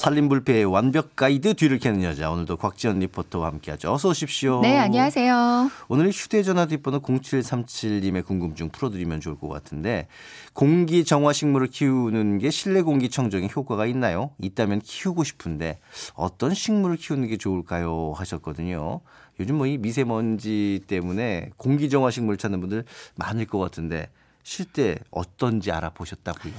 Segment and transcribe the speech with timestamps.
[0.00, 3.92] 살림불패의 완벽 가이드 뒤를 캐는 여자 오늘도 곽지연 리포터와 함께하죠.
[3.92, 4.62] 어서 오십시오.
[4.62, 5.70] 네, 안녕하세요.
[5.88, 10.08] 오늘 휴대전화 뒷번호 0737님의 궁금증 풀어드리면 좋을 것 같은데
[10.54, 14.30] 공기 정화 식물을 키우는 게 실내 공기 청정에 효과가 있나요?
[14.40, 15.80] 있다면 키우고 싶은데
[16.14, 18.14] 어떤 식물을 키우는 게 좋을까요?
[18.16, 19.02] 하셨거든요.
[19.38, 22.84] 요즘 뭐 이 미세먼지 때문에 공기 정화 식물 찾는 분들
[23.16, 24.08] 많을 것 같은데
[24.42, 26.52] 실제 어떤지 알아보셨다고요?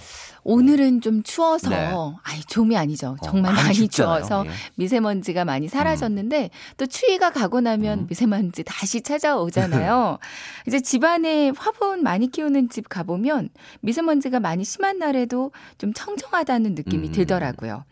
[0.44, 1.91] 오늘은 좀 추워서 네.
[2.23, 3.17] 아니 좀이 아니죠.
[3.23, 4.23] 정말 어, 많이 춥잖아요.
[4.23, 4.52] 추워서 예.
[4.76, 8.07] 미세먼지가 많이 사라졌는데 또 추위가 가고 나면 음.
[8.07, 10.20] 미세먼지 다시 찾아오잖아요.
[10.67, 13.49] 이제 집안에 화분 많이 키우는 집 가보면
[13.82, 17.12] 미세먼지가 많이 심한 날에도 좀 청정하다는 느낌이 음.
[17.12, 17.84] 들더라고요.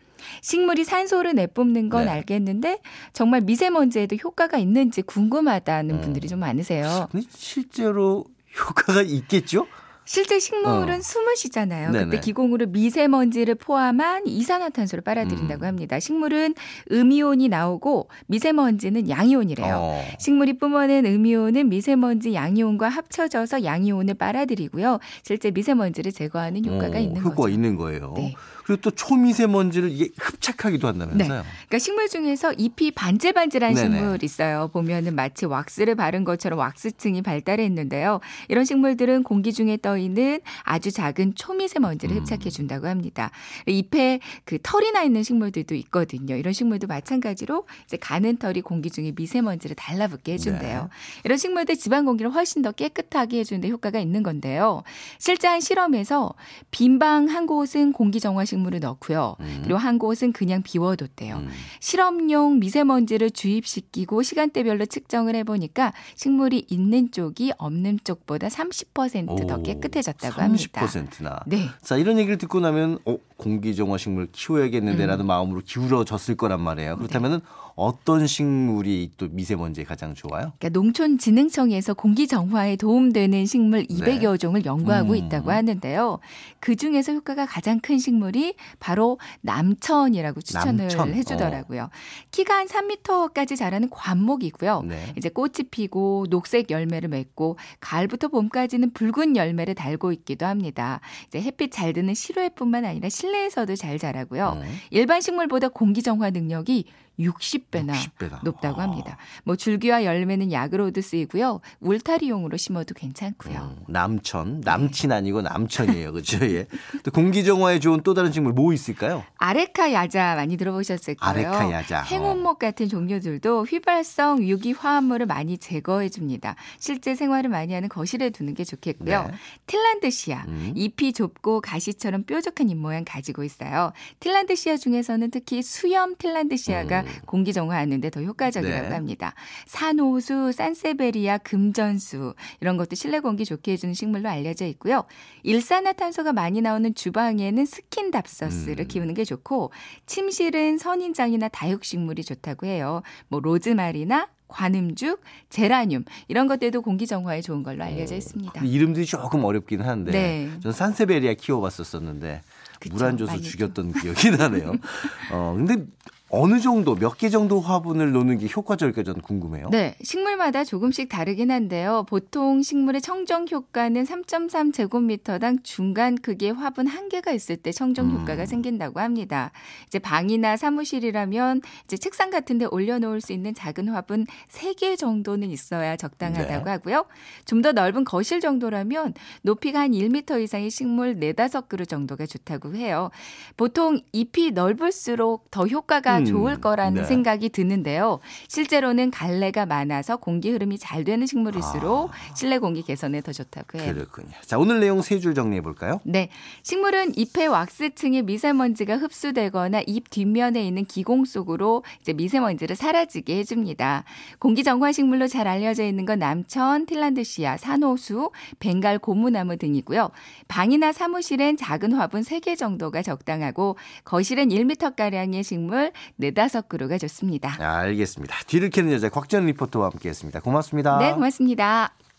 [0.42, 2.10] 식물이 산소를 내뿜는 건 네.
[2.10, 2.80] 알겠는데
[3.12, 6.00] 정말 미세먼지에도 효과가 있는지 궁금하다는 음.
[6.00, 7.08] 분들이 좀 많으세요.
[7.30, 8.24] 실제로
[8.58, 9.66] 효과가 있겠죠?
[10.04, 11.00] 실제 식물은 어.
[11.00, 11.92] 숨을 쉬잖아요.
[11.92, 12.04] 네네.
[12.06, 15.66] 그때 기공으로 미세먼지를 포함한 이산화탄소를 빨아들인다고 음.
[15.66, 16.00] 합니다.
[16.00, 16.54] 식물은
[16.90, 19.76] 음이온이 나오고 미세먼지는 양이온이래요.
[19.78, 20.04] 어.
[20.18, 24.98] 식물이 뿜어낸 음이온은 미세먼지 양이온과 합쳐져서 양이온을 빨아들이고요.
[25.22, 27.48] 실제 미세먼지를 제거하는 효과가 어, 있는 효과가 거죠.
[27.50, 28.14] 있는 거예요.
[28.16, 28.34] 네.
[28.64, 31.42] 그리고 또 초미세먼지를 이게 흡착하기도 한다면서요?
[31.42, 33.96] 그러니까 식물 중에서 잎이 반질반질한 네네.
[33.98, 34.68] 식물 있어요.
[34.72, 38.20] 보면은 마치 왁스를 바른 것처럼 왁스층이 발달했는데요.
[38.48, 42.20] 이런 식물들은 공기 중에 떠 있는 아주 작은 초미세먼지를 음.
[42.20, 43.30] 흡착해 준다고 합니다.
[43.66, 46.36] 잎에 그 털이 나 있는 식물들도 있거든요.
[46.36, 50.82] 이런 식물도 마찬가지로 이제 가는 털이 공기 중에 미세먼지를 달라붙게 해준대요.
[50.82, 50.88] 네.
[51.24, 54.82] 이런 식물들 집안 공기를 훨씬 더 깨끗하게 해주는데 효과가 있는 건데요.
[55.18, 56.34] 실제 한 실험에서
[56.70, 59.36] 빈방 한 곳은 공기 정화 식물을 넣고요.
[59.40, 59.60] 음.
[59.62, 61.36] 그리고 한 곳은 그냥 비워뒀대요.
[61.36, 61.48] 음.
[61.80, 70.80] 실험용 미세먼지를 주입시키고 시간대별로 측정을 해보니까 식물이 있는 쪽이 없는 쪽보다 30%더 오, 깨끗해졌다고 합니다.
[70.80, 71.40] 30%나.
[71.46, 71.68] 네.
[71.82, 76.96] 자, 이런 얘기를 듣고 나면 어, 공기정화 식물 키워야겠는데라는 마음으로 기울어졌을 거란 말이에요.
[76.96, 77.40] 그렇다면은
[77.76, 80.52] 어떤 식물이 또 미세먼지에 가장 좋아요?
[80.58, 85.16] 그러니까 농촌진흥청에서 공기 정화에 도움되는 식물 200여 종을 연구하고 음.
[85.16, 86.18] 있다고 하는데요.
[86.58, 91.14] 그 중에서 효과가 가장 큰 식물이 바로 남천이라고 추천을 남천.
[91.14, 91.88] 해주더라고요.
[92.32, 94.82] 키가 한 3m까지 자라는 관목이고요.
[94.86, 95.14] 네.
[95.16, 101.00] 이제 꽃이 피고 녹색 열매를 맺고 가을부터 봄까지는 붉은 열매를 달고 있기도 합니다.
[101.28, 104.44] 이제 햇빛 잘 드는 실외뿐만 아니라 실내 에서도 잘 자라고요.
[104.56, 106.86] 어, 일반 식물보다 공기 정화 능력이
[107.20, 108.42] 60배나 60배나.
[108.44, 108.84] 높다고 아.
[108.84, 109.16] 합니다.
[109.44, 111.60] 뭐 줄기와 열매는 약으로도 쓰이고요.
[111.80, 113.76] 울타리용으로 심어도 괜찮고요.
[113.78, 116.12] 음, 남천, 남친 아니고 남천이에요.
[116.12, 116.44] 그렇죠?
[116.46, 116.66] 예.
[117.02, 119.24] 또 공기 정화에 좋은 또 다른 식물 뭐 있을까요?
[119.38, 121.52] 아레카 야자 많이 들어보셨을 거예요.
[121.52, 122.00] 아레카 야자.
[122.00, 122.02] 어.
[122.02, 126.56] 행운목 같은 종류들도 휘발성 유기 화합물을 많이 제거해 줍니다.
[126.78, 129.24] 실제 생활을 많이 하는 거실에 두는 게 좋겠고요.
[129.24, 129.34] 네.
[129.66, 130.72] 틸란드시아 음.
[130.74, 133.92] 잎이 좁고 가시처럼 뾰족한 잎 모양 가지고 있어요.
[134.20, 137.06] 틸란드시아 중에서는 특히 수염 틸란드시아가 음.
[137.26, 138.94] 공기 정화하는데 더 효과적이라고 네.
[138.94, 139.34] 합니다.
[139.66, 145.04] 산호수, 산세베리아, 금전수 이런 것도 실내 공기 좋게 해주는 식물로 알려져 있고요.
[145.42, 148.88] 일산화탄소가 많이 나오는 주방에는 스킨답서스를 음.
[148.88, 149.72] 키우는 게 좋고
[150.06, 153.02] 침실은 선인장이나 다육식물이 좋다고 해요.
[153.28, 158.52] 뭐 로즈마리나 관음죽, 제라늄 이런 것들도 공기 정화에 좋은 걸로 알려져 있습니다.
[158.52, 160.50] 근데 이름들이 조금 어렵긴 한데 네.
[160.60, 162.42] 전 산세베리아 키워봤었었는데
[162.80, 164.72] 그쵸, 물안 줘서 많이 죽였던 기억이 나네요.
[165.32, 165.84] 어 근데
[166.32, 169.68] 어느 정도 몇 개 정도 화분을 놓는 게 효과적일까 저는 궁금해요.
[169.70, 172.04] 네, 식물마다 조금씩 다르긴 한데요.
[172.08, 178.20] 보통 식물의 청정 효과는 3.3 제곱미터당 중간 크기의 화분 한 개가 있을 때 청정 음.
[178.20, 179.50] 효과가 생긴다고 합니다.
[179.88, 185.96] 이제 방이나 사무실이라면 이제 책상 같은 데 올려놓을 수 있는 작은 화분 3개 정도는 있어야
[185.96, 186.70] 적당하다고 네.
[186.70, 187.06] 하고요.
[187.44, 189.12] 좀 더 넓은 거실 정도라면
[189.42, 193.10] 높이가 한 1m 이상의 식물 4, 5그루 정도가 좋다고 해요.
[193.58, 197.08] 보통 잎이 넓을수록 더 효과가 음, 좋을 거라는 네.
[197.08, 198.20] 생각이 드는데요.
[198.48, 203.92] 실제로는 갈래가 많아서 공기 흐름이 잘 되는 식물일수록 실내 공기 개선에 더 좋다고 해요.
[203.94, 204.30] 그렇군요.
[204.44, 206.00] 자 오늘 내용 세 줄 정리해 볼까요?
[206.04, 206.30] 네.
[206.62, 214.04] 식물은 잎의 왁스층에 미세먼지가 흡수되거나 잎 뒷면에 있는 기공 속으로 이제 미세먼지를 사라지게 해 줍니다.
[214.38, 218.30] 공기 정화 식물로 잘 알려져 있는 건 남천, 틸란드시아, 산호수,
[218.60, 220.10] 벵갈 고무나무 등이고요.
[220.48, 226.30] 방이나 사무실엔 작은 화분 3개 정도가 적당하고 거실엔 1m가량의 식물 4,
[226.62, 227.56] 5그루가 좋습니다.
[227.60, 228.36] 아, 알겠습니다.
[228.46, 230.40] 뒤를 캐는 여자 곽전 리포터와 함께했습니다.
[230.40, 230.98] 고맙습니다.
[230.98, 231.92] 네, 고맙습니다.